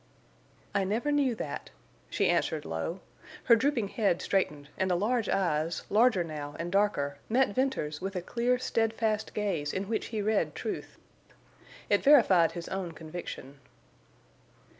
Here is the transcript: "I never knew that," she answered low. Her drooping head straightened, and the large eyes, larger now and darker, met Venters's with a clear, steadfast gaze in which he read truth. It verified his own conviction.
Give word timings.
"I 0.73 0.83
never 0.83 1.11
knew 1.11 1.35
that," 1.35 1.69
she 2.09 2.27
answered 2.27 2.65
low. 2.65 3.01
Her 3.43 3.55
drooping 3.55 3.89
head 3.89 4.19
straightened, 4.19 4.69
and 4.75 4.89
the 4.89 4.95
large 4.95 5.29
eyes, 5.29 5.83
larger 5.91 6.23
now 6.23 6.55
and 6.57 6.71
darker, 6.71 7.19
met 7.29 7.53
Venters's 7.53 8.01
with 8.01 8.15
a 8.15 8.23
clear, 8.23 8.57
steadfast 8.57 9.35
gaze 9.35 9.71
in 9.71 9.87
which 9.87 10.07
he 10.07 10.19
read 10.19 10.55
truth. 10.55 10.97
It 11.87 12.01
verified 12.01 12.53
his 12.53 12.67
own 12.69 12.93
conviction. 12.93 13.59